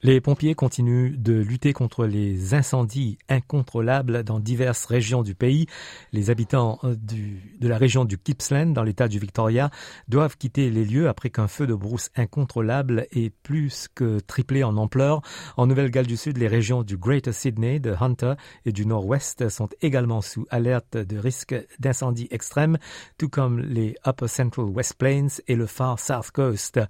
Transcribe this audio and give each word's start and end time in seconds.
Les 0.00 0.20
pompiers 0.20 0.54
continuent 0.54 1.16
de 1.18 1.32
lutter 1.32 1.72
contre 1.72 2.06
les 2.06 2.54
incendies 2.54 3.18
incontrôlables 3.28 4.22
dans 4.22 4.38
diverses 4.38 4.84
régions 4.84 5.24
du 5.24 5.34
pays. 5.34 5.66
Les 6.12 6.30
habitants 6.30 6.78
euh, 6.84 6.94
de 6.94 7.66
la 7.66 7.76
région 7.76 8.04
du 8.04 8.16
Gippsland, 8.24 8.66
dans 8.66 8.84
l'état 8.84 9.08
du 9.08 9.18
Victoria, 9.18 9.70
doivent 10.06 10.36
quitter 10.36 10.70
les 10.70 10.84
lieux 10.84 11.08
après 11.08 11.30
qu'un 11.30 11.48
feu 11.48 11.66
de 11.66 11.74
brousse 11.74 12.10
incontrôlable 12.14 13.08
ait 13.10 13.30
plus 13.30 13.88
que 13.92 14.20
triplé 14.20 14.62
en 14.62 14.76
ampleur. 14.76 15.20
En 15.56 15.66
Nouvelle-Galles 15.66 16.06
du 16.06 16.16
Sud, 16.16 16.38
les 16.38 16.46
régions 16.46 16.84
du 16.84 16.96
Greater 16.96 17.34
Sydney, 17.34 17.80
de 17.80 17.92
Hunter 18.00 18.34
et 18.66 18.70
du 18.70 18.86
Nord-Ouest 18.86 19.48
sont 19.48 19.68
également 19.82 20.20
sous 20.20 20.46
alerte 20.50 20.96
de 20.96 21.18
risque 21.18 21.56
d'incendie 21.80 22.28
extrême, 22.30 22.78
tout 23.18 23.28
comme 23.28 23.58
les 23.58 23.96
Upper 24.06 24.28
Central 24.28 24.66
West 24.66 24.94
Plains 24.94 25.26
et 25.48 25.56
le 25.56 25.66
Far 25.66 25.98
South 25.98 26.30
Coast. 26.30 26.80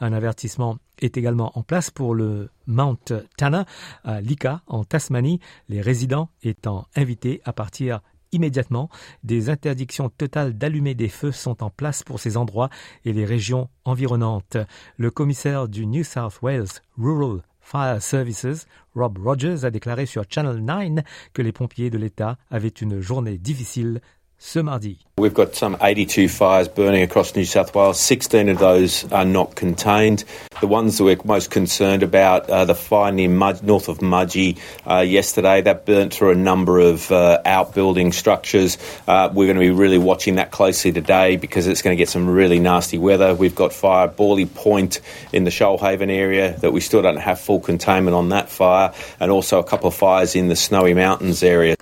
Un 0.00 0.12
avertissement 0.12 0.78
est 1.00 1.16
également 1.16 1.56
en 1.58 1.62
place 1.62 1.90
pour 1.90 2.14
le 2.14 2.50
Mount 2.66 3.12
Tana 3.36 3.66
à 4.04 4.20
Lika 4.20 4.62
en 4.66 4.84
Tasmanie, 4.84 5.40
les 5.68 5.80
résidents 5.80 6.28
étant 6.42 6.86
invités 6.96 7.40
à 7.44 7.52
partir 7.52 8.00
immédiatement. 8.32 8.90
Des 9.24 9.50
interdictions 9.50 10.08
totales 10.08 10.56
d'allumer 10.56 10.94
des 10.94 11.08
feux 11.08 11.32
sont 11.32 11.62
en 11.62 11.70
place 11.70 12.02
pour 12.02 12.20
ces 12.20 12.36
endroits 12.36 12.70
et 13.04 13.12
les 13.12 13.24
régions 13.24 13.68
environnantes. 13.84 14.56
Le 14.96 15.10
commissaire 15.10 15.68
du 15.68 15.86
New 15.86 16.04
South 16.04 16.40
Wales 16.42 16.68
Rural 16.98 17.42
Fire 17.60 18.00
Services, 18.00 18.66
Rob 18.94 19.18
Rogers, 19.18 19.64
a 19.64 19.70
déclaré 19.70 20.06
sur 20.06 20.24
Channel 20.28 20.64
9 20.64 21.04
que 21.34 21.42
les 21.42 21.52
pompiers 21.52 21.90
de 21.90 21.98
l'État 21.98 22.38
avaient 22.50 22.68
une 22.68 23.00
journée 23.00 23.36
difficile 23.36 24.00
ce 24.38 24.60
mardi. 24.60 24.98
We've 25.18 25.34
got 25.34 25.56
some 25.56 25.76
82 25.80 26.28
fires 26.28 26.68
burning 26.68 27.02
across 27.02 27.34
New 27.34 27.44
South 27.44 27.74
Wales. 27.74 27.98
16 28.00 28.48
of 28.48 28.58
those 28.58 29.10
are 29.12 29.24
not 29.24 29.56
contained. 29.56 30.24
The 30.60 30.68
ones 30.68 30.96
that 30.98 31.04
we're 31.04 31.16
most 31.24 31.50
concerned 31.50 32.04
about 32.04 32.48
are 32.48 32.64
the 32.64 32.74
fire 32.74 33.10
near 33.10 33.28
Mud, 33.28 33.64
north 33.64 33.88
of 33.88 33.98
Mudgee 33.98 34.58
uh, 34.88 35.00
yesterday. 35.00 35.60
That 35.60 35.86
burnt 35.86 36.14
through 36.14 36.30
a 36.30 36.36
number 36.36 36.78
of 36.78 37.10
uh, 37.10 37.42
outbuilding 37.44 38.12
structures. 38.12 38.78
Uh, 39.08 39.28
we're 39.32 39.46
going 39.46 39.56
to 39.56 39.60
be 39.60 39.70
really 39.70 39.98
watching 39.98 40.36
that 40.36 40.52
closely 40.52 40.92
today 40.92 41.36
because 41.36 41.66
it's 41.66 41.82
going 41.82 41.96
to 41.96 42.00
get 42.00 42.08
some 42.08 42.30
really 42.30 42.60
nasty 42.60 42.98
weather. 42.98 43.34
We've 43.34 43.56
got 43.56 43.72
fire 43.72 44.06
Borley 44.06 44.52
Point 44.52 45.00
in 45.32 45.42
the 45.42 45.50
Shoalhaven 45.50 46.10
area 46.10 46.56
that 46.58 46.72
we 46.72 46.80
still 46.80 47.02
don't 47.02 47.16
have 47.16 47.40
full 47.40 47.58
containment 47.58 48.14
on 48.14 48.28
that 48.28 48.48
fire, 48.48 48.92
and 49.18 49.32
also 49.32 49.58
a 49.58 49.64
couple 49.64 49.88
of 49.88 49.96
fires 49.96 50.36
in 50.36 50.46
the 50.46 50.56
Snowy 50.56 50.94
Mountains 50.94 51.42
area. 51.42 51.77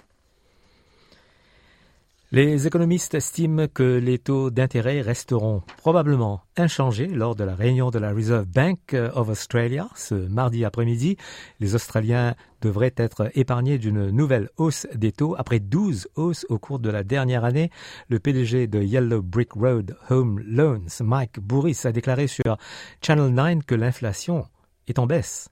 Les 2.36 2.66
économistes 2.66 3.14
estiment 3.14 3.66
que 3.66 3.96
les 3.96 4.18
taux 4.18 4.50
d'intérêt 4.50 5.00
resteront 5.00 5.62
probablement 5.78 6.42
inchangés 6.58 7.06
lors 7.06 7.34
de 7.34 7.44
la 7.44 7.54
réunion 7.54 7.88
de 7.88 7.98
la 7.98 8.12
Reserve 8.12 8.44
Bank 8.44 8.94
of 9.14 9.30
Australia 9.30 9.88
ce 9.94 10.14
mardi 10.14 10.62
après-midi. 10.62 11.16
Les 11.60 11.74
Australiens 11.74 12.34
devraient 12.60 12.92
être 12.98 13.30
épargnés 13.34 13.78
d'une 13.78 14.10
nouvelle 14.10 14.50
hausse 14.58 14.86
des 14.94 15.12
taux 15.12 15.34
après 15.38 15.60
12 15.60 16.08
hausses 16.16 16.44
au 16.50 16.58
cours 16.58 16.78
de 16.78 16.90
la 16.90 17.04
dernière 17.04 17.42
année. 17.42 17.70
Le 18.10 18.18
PDG 18.18 18.66
de 18.66 18.82
Yellow 18.82 19.22
Brick 19.22 19.52
Road 19.54 19.96
Home 20.10 20.38
Loans, 20.46 21.00
Mike 21.00 21.40
Bourris, 21.40 21.80
a 21.84 21.92
déclaré 21.92 22.26
sur 22.26 22.58
Channel 23.00 23.32
9 23.32 23.64
que 23.66 23.74
l'inflation 23.74 24.44
est 24.88 24.98
en 24.98 25.06
baisse. 25.06 25.48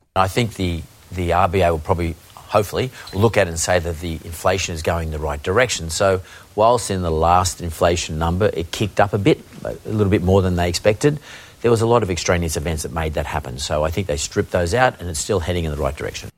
Hopefully, 2.48 2.90
look 3.12 3.36
at 3.36 3.48
and 3.48 3.58
say 3.58 3.78
that 3.78 4.00
the 4.00 4.12
inflation 4.24 4.74
is 4.74 4.82
going 4.82 5.10
the 5.10 5.18
right 5.18 5.42
direction. 5.42 5.90
So, 5.90 6.20
whilst 6.54 6.90
in 6.90 7.02
the 7.02 7.10
last 7.10 7.60
inflation 7.60 8.18
number 8.18 8.50
it 8.52 8.70
kicked 8.70 9.00
up 9.00 9.12
a 9.12 9.18
bit, 9.18 9.40
a 9.64 9.76
little 9.88 10.10
bit 10.10 10.22
more 10.22 10.42
than 10.42 10.56
they 10.56 10.68
expected, 10.68 11.18
there 11.62 11.70
was 11.70 11.80
a 11.80 11.86
lot 11.86 12.02
of 12.02 12.10
extraneous 12.10 12.56
events 12.56 12.82
that 12.82 12.92
made 12.92 13.14
that 13.14 13.26
happen. 13.26 13.58
So, 13.58 13.84
I 13.84 13.90
think 13.90 14.06
they 14.06 14.16
stripped 14.16 14.50
those 14.50 14.74
out 14.74 15.00
and 15.00 15.08
it's 15.08 15.20
still 15.20 15.40
heading 15.40 15.64
in 15.64 15.70
the 15.70 15.78
right 15.78 15.96
direction. 15.96 16.30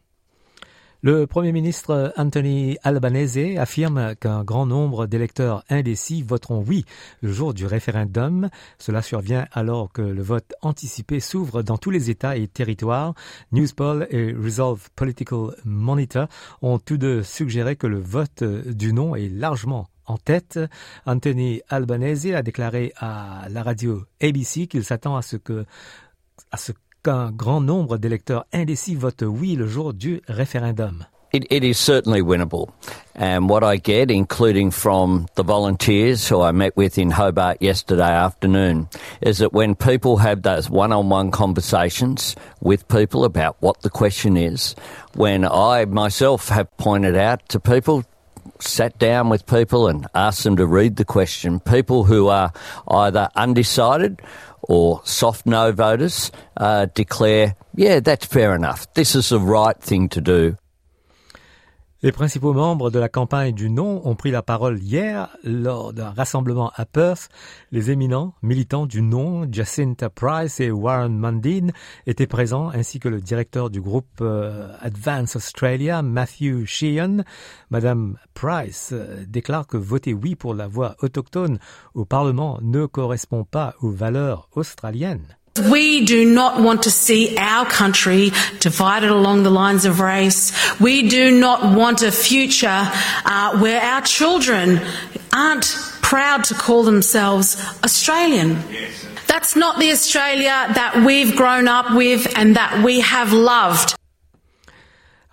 Le 1.07 1.25
Premier 1.29 1.53
ministre 1.53 2.13
Anthony 2.17 2.79
Albanese 2.83 3.57
affirme 3.59 4.17
qu'un 4.17 4.43
grand 4.43 4.67
nombre 4.67 5.07
d'électeurs 5.07 5.63
indécis 5.71 6.23
voteront 6.23 6.65
oui 6.67 6.85
le 7.23 7.31
jour 7.31 7.55
du 7.55 7.65
référendum. 7.65 8.49
Cela 8.81 9.03
survient 9.03 9.47
alors 9.53 9.93
que 9.93 10.03
le 10.03 10.21
vote 10.21 10.55
anticipé 10.63 11.21
s'ouvre 11.21 11.63
dans 11.63 11.79
tous 11.79 11.93
les 11.93 12.11
États 12.11 12.37
et 12.37 12.49
territoires. 12.49 13.15
Newspoll 13.53 14.09
et 14.11 14.33
Resolve 14.33 14.89
Political 14.97 15.51
Monitor 15.65 16.27
ont 16.61 16.81
tous 16.81 16.99
deux 16.99 17.23
suggéré 17.23 17.77
que 17.77 17.87
le 17.87 18.01
vote 18.01 18.43
du 18.43 18.93
non 18.93 19.15
est 19.15 19.29
largement 19.29 19.87
en 20.07 20.17
tête. 20.17 20.59
Anthony 21.07 21.61
Albanese 21.69 22.33
a 22.35 22.43
déclaré 22.43 22.93
à 22.97 23.47
la 23.49 23.63
radio 23.63 24.03
ABC 24.21 24.67
qu'il 24.67 24.83
s'attend 24.83 25.17
à 25.17 25.23
ce 25.23 25.37
que 25.37 25.67
à 26.51 26.57
ce 26.57 26.73
qu'un 27.07 27.31
grand 27.31 27.61
nombre 27.61 27.99
d'électeurs 27.99 28.47
indécis 28.53 28.97
votent 28.97 29.23
oui 29.23 29.55
le 29.55 29.69
jour 29.69 29.95
du 29.95 30.23
référendum. 30.27 31.07
It, 31.33 31.47
it 31.51 31.63
is 31.63 31.79
certainly 31.79 32.21
winnable. 32.21 32.73
And 33.15 33.49
what 33.49 33.63
I 33.63 33.77
get, 33.77 34.11
including 34.11 34.73
from 34.73 35.27
the 35.37 35.45
volunteers 35.45 36.27
who 36.27 36.41
I 36.41 36.51
met 36.51 36.77
with 36.77 36.99
in 36.99 37.11
Hobart 37.11 37.61
yesterday 37.61 38.11
afternoon, 38.11 38.89
is 39.21 39.39
that 39.39 39.53
when 39.53 39.77
people 39.77 40.17
have 40.17 40.43
those 40.43 40.69
one 40.69 40.93
on 40.93 41.09
one 41.09 41.31
conversations 41.31 42.35
with 42.61 42.89
people 42.89 43.25
about 43.25 43.57
what 43.61 43.83
the 43.83 43.91
question 43.91 44.37
is, 44.37 44.75
when 45.15 45.45
I 45.45 45.85
myself 45.85 46.49
have 46.49 46.75
pointed 46.77 47.17
out 47.17 47.49
to 47.51 47.61
people, 47.61 48.05
sat 48.59 48.99
down 48.99 49.29
with 49.29 49.47
people 49.47 49.87
and 49.87 50.07
asked 50.15 50.43
them 50.43 50.57
to 50.57 50.67
read 50.67 50.97
the 50.97 51.05
question, 51.05 51.61
people 51.61 52.05
who 52.05 52.29
are 52.29 52.53
either 52.89 53.29
undecided 53.37 54.21
or 54.69 55.01
soft 55.05 55.47
no 55.47 55.73
voters 55.73 56.31
uh, 56.57 56.87
declare, 56.95 57.55
yeah, 57.75 58.01
that's 58.01 58.27
fair 58.27 58.55
enough. 58.55 58.93
This 58.95 59.15
is 59.15 59.31
the 59.31 59.41
right 59.41 59.79
thing 59.81 60.09
to 60.11 60.21
do. 60.21 60.57
Les 62.07 62.13
principaux 62.13 62.53
membres 62.53 62.93
de 62.93 63.01
la 63.01 63.09
campagne 63.09 63.53
du 63.53 63.69
non 63.69 64.01
ont 64.05 64.15
pris 64.15 64.31
la 64.31 64.41
parole 64.41 64.79
hier 64.79 65.37
lors 65.43 65.93
d'un 65.93 66.11
rassemblement 66.11 66.71
à 66.77 66.85
Perth. 66.87 67.29
Les 67.73 67.91
éminents 67.91 68.33
militants 68.43 68.87
du 68.87 69.03
non, 69.03 69.45
Jacinta 69.51 70.09
Price 70.09 70.61
et 70.61 70.71
Warren 70.71 71.19
Mundine, 71.19 71.73
étaient 72.07 72.29
présents, 72.29 72.69
ainsi 72.69 73.01
que 73.01 73.09
le 73.09 73.21
directeur 73.21 73.71
du 73.71 73.81
groupe 73.81 74.21
euh, 74.21 74.73
Advance 74.79 75.35
Australia, 75.35 76.03
Matthew 76.03 76.65
Sheehan. 76.65 77.25
Madame 77.71 78.19
Price 78.35 78.91
euh, 78.93 79.25
déclare 79.27 79.67
que 79.67 79.77
voter 79.77 80.15
oui 80.15 80.37
pour 80.37 80.55
la 80.55 80.69
voix 80.69 80.95
autochtone 81.03 81.59
au 81.95 82.05
Parlement 82.05 82.61
ne 82.63 82.87
correspond 82.87 83.43
pas 83.43 83.75
aux 83.81 83.91
valeurs 83.91 84.49
australiennes. 84.55 85.37
We 85.61 86.05
do 86.05 86.25
not 86.25 86.61
want 86.61 86.85
to 86.85 86.91
see 86.91 87.37
our 87.37 87.67
country 87.67 88.33
divided 88.61 89.11
along 89.11 89.43
the 89.43 89.51
lines 89.51 89.85
of 89.85 90.01
race. 90.01 90.53
We 90.81 91.09
do 91.09 91.31
not 91.31 91.77
want 91.77 92.03
a 92.03 92.13
future 92.13 92.69
uh, 93.25 93.59
where 93.59 93.81
our 93.81 94.03
children 94.03 94.81
aren't 95.33 95.67
proud 96.03 96.45
to 96.45 96.55
call 96.55 96.85
themselves 96.85 97.57
Australian. 97.83 98.59
That's 99.27 99.57
not 99.57 99.79
the 99.79 99.91
Australia 99.91 100.67
that 100.75 101.03
we've 101.05 101.37
grown 101.37 101.69
up 101.69 101.95
with 101.95 102.33
and 102.37 102.57
that 102.57 102.85
we 102.85 103.01
have 103.01 103.33
loved. 103.33 103.95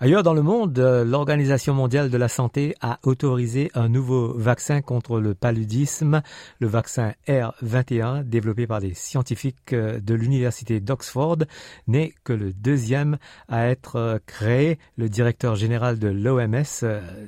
Ailleurs 0.00 0.24
dans 0.24 0.34
le 0.34 0.42
monde, 0.42 0.76
l'Organisation 0.78 1.72
mondiale 1.72 2.10
de 2.10 2.16
la 2.16 2.26
santé 2.26 2.74
a 2.80 2.98
autorisé 3.04 3.70
un 3.74 3.88
nouveau 3.88 4.34
vaccin 4.36 4.82
contre 4.82 5.20
le 5.20 5.34
paludisme, 5.34 6.20
le 6.58 6.66
vaccin 6.66 7.12
R21, 7.28 8.24
développé 8.24 8.66
par 8.66 8.80
des 8.80 8.92
scientifiques 8.92 9.72
de 9.72 10.14
l'Université 10.14 10.80
d'Oxford, 10.80 11.38
n'est 11.86 12.12
que 12.24 12.32
le 12.32 12.52
deuxième 12.52 13.18
à 13.48 13.68
être 13.68 14.20
créé. 14.26 14.78
Le 14.96 15.08
directeur 15.08 15.54
général 15.54 16.00
de 16.00 16.08
l'OMS, 16.08 16.84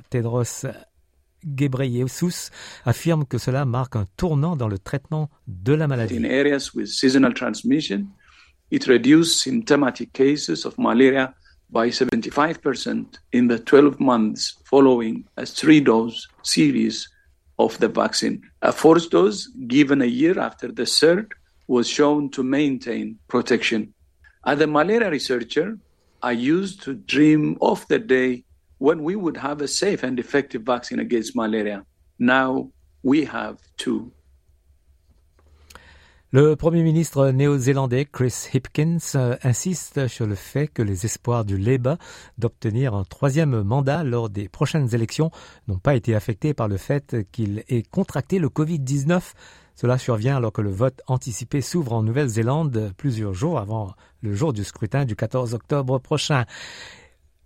Tedros 0.09 0.67
Ghebreyesus 1.45 2.51
affirme 2.83 3.25
que 3.25 3.37
cela 3.37 3.63
marque 3.63 3.95
un 3.95 4.05
tournant 4.17 4.57
dans 4.57 4.67
le 4.67 4.77
traitement 4.77 5.29
de 5.47 5.71
la 5.71 5.87
maladie. 5.87 6.15
By 11.69 11.89
75% 11.89 13.17
in 13.33 13.47
the 13.47 13.59
12 13.59 13.99
months 13.99 14.57
following 14.65 15.25
a 15.37 15.45
three 15.45 15.79
dose 15.79 16.27
series 16.43 17.09
of 17.59 17.77
the 17.79 17.87
vaccine. 17.87 18.41
A 18.61 18.71
fourth 18.71 19.09
dose 19.09 19.47
given 19.67 20.01
a 20.01 20.05
year 20.05 20.39
after 20.39 20.71
the 20.71 20.85
third 20.85 21.33
was 21.67 21.87
shown 21.87 22.29
to 22.29 22.43
maintain 22.43 23.17
protection. 23.27 23.93
As 24.45 24.61
a 24.61 24.67
malaria 24.67 25.11
researcher, 25.11 25.77
I 26.21 26.31
used 26.31 26.81
to 26.83 26.93
dream 26.93 27.57
of 27.61 27.87
the 27.87 27.99
day 27.99 28.43
when 28.77 29.03
we 29.03 29.15
would 29.15 29.37
have 29.37 29.61
a 29.61 29.67
safe 29.67 30.03
and 30.03 30.19
effective 30.19 30.61
vaccine 30.61 30.99
against 30.99 31.35
malaria. 31.35 31.85
Now 32.19 32.71
we 33.03 33.25
have 33.25 33.59
two. 33.77 34.11
Le 36.33 36.57
Premier 36.57 36.83
ministre 36.83 37.29
néo-zélandais 37.29 38.03
Chris 38.03 38.49
Hipkins 38.53 38.97
euh, 39.15 39.37
insiste 39.43 40.09
sur 40.09 40.27
le 40.27 40.35
fait 40.35 40.67
que 40.67 40.81
les 40.81 41.05
espoirs 41.05 41.45
du 41.45 41.57
Labour 41.57 41.95
d'obtenir 42.37 42.95
un 42.95 43.05
troisième 43.05 43.63
mandat 43.63 44.03
lors 44.03 44.29
des 44.29 44.49
prochaines 44.49 44.93
élections 44.93 45.31
n'ont 45.69 45.77
pas 45.77 45.95
été 45.95 46.15
affectés 46.15 46.53
par 46.53 46.67
le 46.67 46.75
fait 46.75 47.15
qu'il 47.31 47.63
ait 47.69 47.83
contracté 47.83 48.39
le 48.39 48.49
Covid-19. 48.49 49.21
Cela 49.75 49.97
survient 49.97 50.35
alors 50.35 50.51
que 50.51 50.61
le 50.61 50.69
vote 50.69 51.01
anticipé 51.07 51.61
s'ouvre 51.61 51.93
en 51.93 52.03
Nouvelle-Zélande 52.03 52.91
plusieurs 52.97 53.33
jours 53.33 53.57
avant 53.57 53.93
le 54.21 54.33
jour 54.33 54.51
du 54.51 54.65
scrutin 54.65 55.05
du 55.05 55.15
14 55.15 55.53
octobre 55.53 55.97
prochain. 55.97 56.43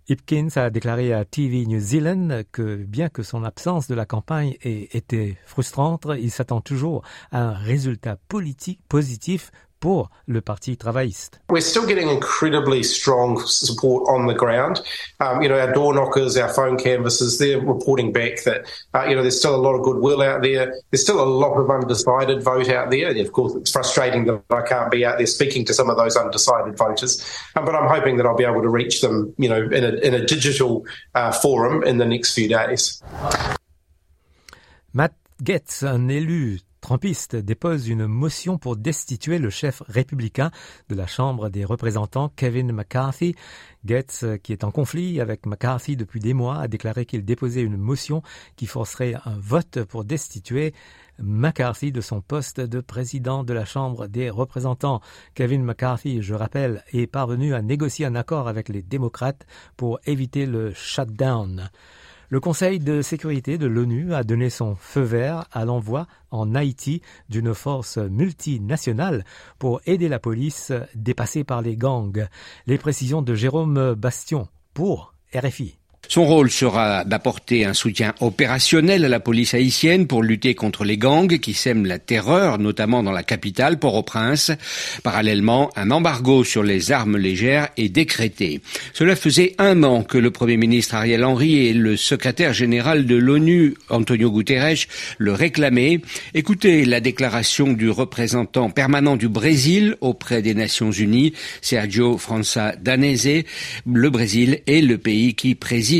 Hipkins 0.08 0.48
a 0.56 0.70
déclaré 0.70 1.12
à 1.12 1.24
TV 1.24 1.64
New 1.64 1.78
Zealand 1.78 2.42
que 2.50 2.76
bien 2.76 3.08
que 3.08 3.22
son 3.22 3.44
absence 3.44 3.86
de 3.86 3.94
la 3.94 4.04
campagne 4.04 4.56
ait 4.62 4.88
été 4.92 5.38
frustrante, 5.46 6.06
il 6.18 6.30
s'attend 6.30 6.60
toujours 6.60 7.02
à 7.30 7.40
un 7.42 7.52
résultat 7.52 8.16
politique 8.28 8.80
positif 8.88 9.52
pour 9.82 10.10
le 10.28 10.40
Parti 10.40 10.76
travailliste. 10.76 11.40
We're 11.50 11.60
still 11.60 11.84
getting 11.84 12.08
incredibly 12.08 12.84
strong 12.84 13.42
support 13.44 14.08
on 14.08 14.28
the 14.28 14.34
ground. 14.34 14.80
Um, 15.18 15.42
you 15.42 15.48
know, 15.48 15.58
our 15.58 15.72
door 15.72 15.92
knockers, 15.92 16.36
our 16.36 16.48
phone 16.48 16.78
canvassers, 16.78 17.38
they're 17.38 17.60
reporting 17.60 18.12
back 18.12 18.44
that, 18.44 18.70
uh, 18.94 19.06
you 19.08 19.16
know, 19.16 19.22
there's 19.22 19.38
still 19.38 19.56
a 19.56 19.60
lot 19.60 19.74
of 19.74 19.82
goodwill 19.82 20.22
out 20.22 20.42
there. 20.42 20.72
There's 20.90 21.02
still 21.02 21.20
a 21.20 21.26
lot 21.26 21.54
of 21.54 21.68
undecided 21.68 22.44
vote 22.44 22.68
out 22.68 22.92
there. 22.92 23.08
And 23.08 23.18
of 23.18 23.32
course, 23.32 23.56
it's 23.56 23.72
frustrating 23.72 24.24
that 24.26 24.44
I 24.50 24.62
can't 24.62 24.90
be 24.90 25.04
out 25.04 25.18
there 25.18 25.26
speaking 25.26 25.64
to 25.64 25.74
some 25.74 25.90
of 25.90 25.96
those 25.96 26.16
undecided 26.16 26.78
voters. 26.78 27.20
Um, 27.56 27.64
but 27.64 27.74
I'm 27.74 27.88
hoping 27.88 28.18
that 28.18 28.26
I'll 28.26 28.36
be 28.36 28.44
able 28.44 28.62
to 28.62 28.70
reach 28.70 29.00
them, 29.00 29.34
you 29.36 29.48
know, 29.48 29.62
in 29.62 29.82
a, 29.82 29.92
in 30.06 30.14
a 30.14 30.24
digital 30.24 30.86
uh, 31.16 31.32
forum 31.32 31.82
in 31.82 31.98
the 31.98 32.06
next 32.06 32.34
few 32.34 32.48
days. 32.48 33.02
Matt 34.92 35.14
Getz, 35.42 35.82
un 35.82 36.08
élu 36.08 36.60
Trumpiste 36.82 37.36
dépose 37.36 37.88
une 37.88 38.08
motion 38.08 38.58
pour 38.58 38.76
destituer 38.76 39.38
le 39.38 39.50
chef 39.50 39.84
républicain 39.86 40.50
de 40.88 40.96
la 40.96 41.06
Chambre 41.06 41.48
des 41.48 41.64
représentants, 41.64 42.32
Kevin 42.34 42.72
McCarthy. 42.72 43.36
Gates, 43.84 44.24
qui 44.42 44.52
est 44.52 44.64
en 44.64 44.72
conflit 44.72 45.20
avec 45.20 45.46
McCarthy 45.46 45.96
depuis 45.96 46.18
des 46.18 46.34
mois, 46.34 46.58
a 46.58 46.66
déclaré 46.66 47.06
qu'il 47.06 47.24
déposait 47.24 47.62
une 47.62 47.76
motion 47.76 48.22
qui 48.56 48.66
forcerait 48.66 49.14
un 49.24 49.38
vote 49.38 49.84
pour 49.84 50.04
destituer 50.04 50.74
McCarthy 51.20 51.92
de 51.92 52.00
son 52.00 52.20
poste 52.20 52.60
de 52.60 52.80
président 52.80 53.44
de 53.44 53.52
la 53.52 53.64
Chambre 53.64 54.08
des 54.08 54.28
représentants. 54.28 55.00
Kevin 55.34 55.62
McCarthy, 55.62 56.20
je 56.20 56.34
rappelle, 56.34 56.82
est 56.92 57.06
parvenu 57.06 57.54
à 57.54 57.62
négocier 57.62 58.06
un 58.06 58.16
accord 58.16 58.48
avec 58.48 58.68
les 58.68 58.82
démocrates 58.82 59.46
pour 59.76 60.00
éviter 60.04 60.46
le 60.46 60.74
shutdown. 60.74 61.70
Le 62.32 62.40
Conseil 62.40 62.78
de 62.78 63.02
sécurité 63.02 63.58
de 63.58 63.66
l'ONU 63.66 64.14
a 64.14 64.24
donné 64.24 64.48
son 64.48 64.74
feu 64.74 65.02
vert 65.02 65.44
à 65.52 65.66
l'envoi 65.66 66.06
en 66.30 66.54
Haïti 66.54 67.02
d'une 67.28 67.52
force 67.52 67.98
multinationale 67.98 69.26
pour 69.58 69.82
aider 69.84 70.08
la 70.08 70.18
police 70.18 70.72
dépassée 70.94 71.44
par 71.44 71.60
les 71.60 71.76
gangs. 71.76 72.26
Les 72.66 72.78
précisions 72.78 73.20
de 73.20 73.34
Jérôme 73.34 73.92
Bastion 73.96 74.48
pour 74.72 75.12
RFI. 75.34 75.81
Son 76.08 76.26
rôle 76.26 76.50
sera 76.50 77.04
d'apporter 77.04 77.64
un 77.64 77.72
soutien 77.72 78.14
opérationnel 78.20 79.04
à 79.04 79.08
la 79.08 79.20
police 79.20 79.54
haïtienne 79.54 80.06
pour 80.06 80.22
lutter 80.22 80.54
contre 80.54 80.84
les 80.84 80.98
gangs 80.98 81.38
qui 81.38 81.54
sèment 81.54 81.86
la 81.86 81.98
terreur, 81.98 82.58
notamment 82.58 83.02
dans 83.02 83.12
la 83.12 83.22
capitale, 83.22 83.78
Port-au-Prince. 83.78 84.50
Parallèlement, 85.04 85.70
un 85.74 85.90
embargo 85.90 86.44
sur 86.44 86.64
les 86.64 86.92
armes 86.92 87.16
légères 87.16 87.68
est 87.78 87.88
décrété. 87.88 88.60
Cela 88.92 89.16
faisait 89.16 89.54
un 89.58 89.84
an 89.84 90.02
que 90.02 90.18
le 90.18 90.30
Premier 90.30 90.58
ministre 90.58 90.96
Ariel 90.96 91.24
Henry 91.24 91.66
et 91.66 91.72
le 91.72 91.96
secrétaire 91.96 92.52
général 92.52 93.06
de 93.06 93.16
l'ONU, 93.16 93.74
Antonio 93.88 94.30
Guterres, 94.30 94.86
le 95.16 95.32
réclamaient. 95.32 96.00
Écoutez 96.34 96.84
la 96.84 97.00
déclaration 97.00 97.72
du 97.72 97.88
représentant 97.88 98.68
permanent 98.68 99.16
du 99.16 99.28
Brésil 99.28 99.96
auprès 100.02 100.42
des 100.42 100.54
Nations 100.54 100.90
Unies, 100.90 101.32
Sergio 101.62 102.18
França 102.18 102.74
Danese. 102.78 103.44
Le 103.90 104.10
Brésil 104.10 104.60
est 104.66 104.82
le 104.82 104.98
pays 104.98 105.34
qui 105.34 105.54
préside 105.54 105.91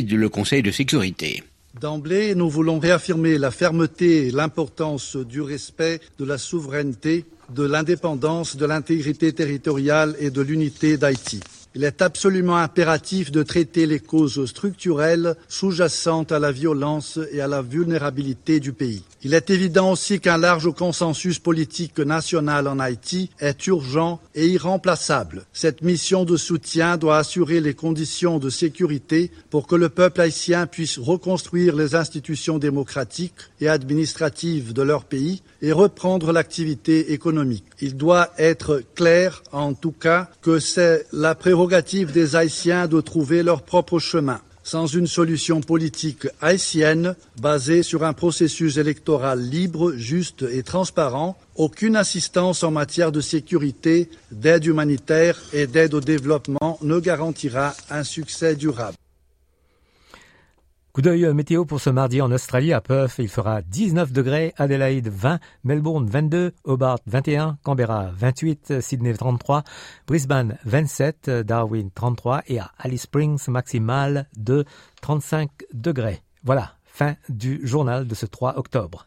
D'emblée, 1.80 2.34
nous 2.34 2.48
voulons 2.48 2.78
réaffirmer 2.78 3.36
la 3.36 3.50
fermeté 3.50 4.26
et 4.26 4.30
l'importance 4.30 5.16
du 5.16 5.42
respect 5.42 6.00
de 6.18 6.24
la 6.24 6.38
souveraineté, 6.38 7.26
de 7.50 7.64
l'indépendance, 7.64 8.56
de 8.56 8.64
l'intégrité 8.64 9.34
territoriale 9.34 10.16
et 10.18 10.30
de 10.30 10.40
l'unité 10.40 10.96
d'Haïti. 10.96 11.40
Il 11.74 11.84
est 11.84 12.02
absolument 12.02 12.58
impératif 12.58 13.32
de 13.32 13.42
traiter 13.42 13.86
les 13.86 13.98
causes 13.98 14.44
structurelles 14.44 15.36
sous-jacentes 15.48 16.30
à 16.30 16.38
la 16.38 16.52
violence 16.52 17.18
et 17.32 17.40
à 17.40 17.48
la 17.48 17.62
vulnérabilité 17.62 18.60
du 18.60 18.74
pays. 18.74 19.02
Il 19.22 19.32
est 19.32 19.48
évident 19.48 19.92
aussi 19.92 20.20
qu'un 20.20 20.36
large 20.36 20.70
consensus 20.74 21.38
politique 21.38 21.98
national 21.98 22.68
en 22.68 22.78
Haïti 22.78 23.30
est 23.38 23.66
urgent 23.68 24.20
et 24.34 24.48
irremplaçable. 24.48 25.44
Cette 25.52 25.82
mission 25.82 26.24
de 26.24 26.36
soutien 26.36 26.98
doit 26.98 27.18
assurer 27.18 27.60
les 27.60 27.74
conditions 27.74 28.38
de 28.38 28.50
sécurité 28.50 29.30
pour 29.48 29.66
que 29.66 29.76
le 29.76 29.88
peuple 29.88 30.20
haïtien 30.20 30.66
puisse 30.66 30.98
reconstruire 30.98 31.74
les 31.74 31.94
institutions 31.94 32.58
démocratiques 32.58 33.32
et 33.60 33.68
administratives 33.68 34.72
de 34.74 34.82
leur 34.82 35.04
pays 35.04 35.42
et 35.62 35.72
reprendre 35.72 36.32
l'activité 36.32 37.12
économique. 37.12 37.64
Il 37.84 37.96
doit 37.96 38.30
être 38.38 38.84
clair, 38.94 39.42
en 39.50 39.74
tout 39.74 39.90
cas, 39.90 40.30
que 40.40 40.60
c'est 40.60 41.04
la 41.12 41.34
prérogative 41.34 42.12
des 42.12 42.36
Haïtiens 42.36 42.86
de 42.86 43.00
trouver 43.00 43.42
leur 43.42 43.62
propre 43.62 43.98
chemin. 43.98 44.40
Sans 44.62 44.86
une 44.86 45.08
solution 45.08 45.60
politique 45.60 46.28
haïtienne 46.40 47.16
basée 47.40 47.82
sur 47.82 48.04
un 48.04 48.12
processus 48.12 48.76
électoral 48.76 49.40
libre, 49.40 49.94
juste 49.96 50.42
et 50.42 50.62
transparent, 50.62 51.36
aucune 51.56 51.96
assistance 51.96 52.62
en 52.62 52.70
matière 52.70 53.10
de 53.10 53.20
sécurité, 53.20 54.08
d'aide 54.30 54.64
humanitaire 54.64 55.42
et 55.52 55.66
d'aide 55.66 55.94
au 55.94 56.00
développement 56.00 56.78
ne 56.82 57.00
garantira 57.00 57.74
un 57.90 58.04
succès 58.04 58.54
durable. 58.54 58.96
Coup 60.92 61.00
d'œil 61.00 61.32
météo 61.32 61.64
pour 61.64 61.80
ce 61.80 61.88
mardi 61.88 62.20
en 62.20 62.30
Australie, 62.30 62.74
à 62.74 62.82
Perth, 62.82 63.14
il 63.18 63.28
fera 63.28 63.62
19 63.62 64.12
degrés, 64.12 64.52
Adelaide 64.58 65.08
20, 65.08 65.40
Melbourne 65.64 66.06
22, 66.06 66.52
Hobart 66.64 66.98
21, 67.06 67.56
Canberra 67.62 68.10
28, 68.14 68.82
Sydney 68.82 69.14
33, 69.14 69.62
Brisbane 70.06 70.58
27, 70.66 71.30
Darwin 71.30 71.90
33 71.94 72.42
et 72.48 72.58
à 72.58 72.72
Alice 72.76 73.04
Springs 73.04 73.48
maximal 73.48 74.28
de 74.36 74.66
35 75.00 75.48
degrés. 75.72 76.20
Voilà, 76.44 76.74
fin 76.84 77.16
du 77.30 77.66
journal 77.66 78.06
de 78.06 78.14
ce 78.14 78.26
3 78.26 78.58
octobre. 78.58 79.06